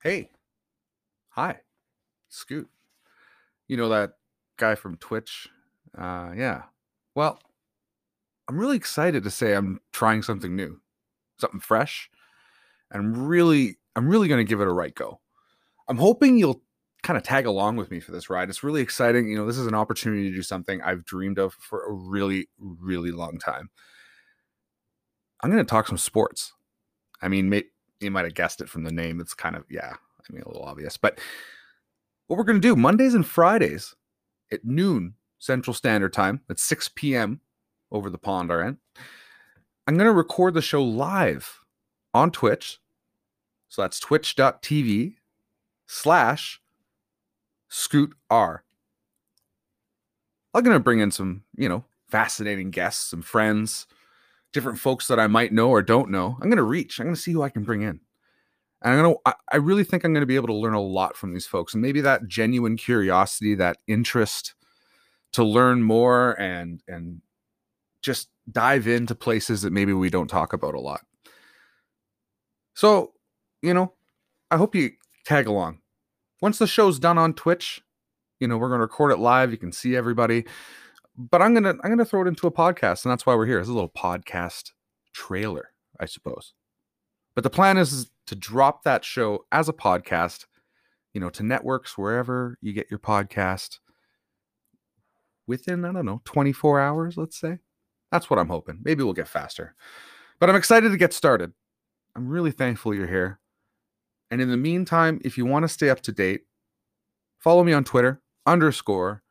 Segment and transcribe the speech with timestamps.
[0.00, 0.30] Hey,
[1.30, 1.58] hi,
[2.28, 2.68] Scoot.
[3.66, 4.12] You know that
[4.56, 5.48] guy from Twitch?
[5.96, 6.62] Uh, yeah.
[7.16, 7.40] Well,
[8.48, 10.80] I'm really excited to say I'm trying something new,
[11.40, 12.10] something fresh.
[12.92, 15.20] And I'm really, I'm really going to give it a right go.
[15.88, 16.62] I'm hoping you'll
[17.02, 18.48] kind of tag along with me for this ride.
[18.48, 19.28] It's really exciting.
[19.28, 22.48] You know, this is an opportunity to do something I've dreamed of for a really,
[22.58, 23.70] really long time.
[25.42, 26.52] I'm going to talk some sports.
[27.20, 27.48] I mean,
[28.00, 29.20] you might have guessed it from the name.
[29.20, 30.96] It's kind of, yeah, I mean, a little obvious.
[30.96, 31.18] But
[32.26, 33.94] what we're going to do Mondays and Fridays
[34.52, 37.40] at noon Central Standard Time, at 6 p.m.
[37.90, 38.78] over the pond, end,
[39.86, 41.60] I'm going to record the show live
[42.12, 42.78] on Twitch.
[43.68, 45.14] So that's twitch.tv
[45.86, 46.60] slash
[47.68, 48.64] scoot R.
[50.54, 53.86] I'm going to bring in some, you know, fascinating guests, some friends,
[54.52, 56.36] different folks that I might know or don't know.
[56.40, 56.98] I'm going to reach.
[56.98, 58.00] I'm going to see who I can bring in.
[58.80, 60.80] And I'm going to, I really think I'm going to be able to learn a
[60.80, 61.74] lot from these folks.
[61.74, 64.54] And maybe that genuine curiosity, that interest
[65.32, 67.20] to learn more and, and
[68.02, 71.00] just dive into places that maybe we don't talk about a lot.
[72.74, 73.12] So,
[73.60, 73.92] you know,
[74.50, 74.92] I hope you
[75.26, 75.80] tag along.
[76.40, 77.82] Once the show's done on Twitch,
[78.38, 79.50] you know, we're going to record it live.
[79.50, 80.46] You can see everybody
[81.18, 83.58] but I'm gonna I'm gonna throw it into a podcast, and that's why we're here.
[83.58, 84.70] It's a little podcast
[85.12, 86.54] trailer, I suppose.
[87.34, 90.46] But the plan is to drop that show as a podcast,
[91.12, 93.80] you know, to networks wherever you get your podcast
[95.48, 97.58] within I don't know 24 hours, let's say.
[98.12, 98.80] That's what I'm hoping.
[98.82, 99.74] Maybe we'll get faster.
[100.38, 101.52] But I'm excited to get started.
[102.14, 103.40] I'm really thankful you're here.
[104.30, 106.42] And in the meantime, if you want to stay up to date,
[107.38, 109.22] follow me on Twitter underscore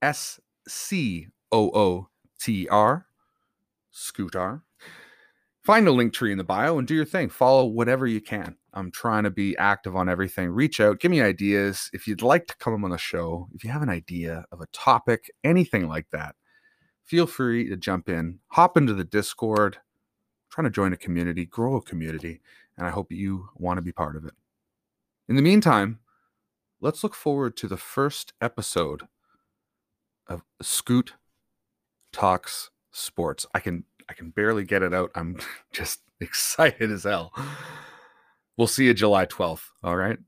[0.00, 2.08] S C O O
[2.40, 3.06] T R,
[3.92, 4.62] Scootar.
[5.62, 7.28] Find a Linktree in the bio and do your thing.
[7.28, 8.56] Follow whatever you can.
[8.72, 10.50] I'm trying to be active on everything.
[10.50, 11.90] Reach out, give me ideas.
[11.92, 14.66] If you'd like to come on the show, if you have an idea of a
[14.72, 16.36] topic, anything like that,
[17.04, 19.78] feel free to jump in, hop into the Discord.
[20.50, 22.40] Trying to join a community, grow a community,
[22.78, 24.32] and I hope you want to be part of it.
[25.28, 25.98] In the meantime,
[26.80, 29.02] let's look forward to the first episode
[30.28, 31.14] of Scoot
[32.12, 33.46] Talks Sports.
[33.54, 35.10] I can I can barely get it out.
[35.14, 35.38] I'm
[35.72, 37.32] just excited as hell.
[38.56, 39.66] We'll see you July 12th.
[39.82, 40.18] All right.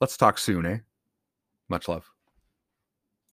[0.00, 0.78] Let's talk soon, eh?
[1.68, 2.11] Much love.